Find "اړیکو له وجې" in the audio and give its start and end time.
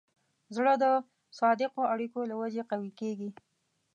1.93-2.63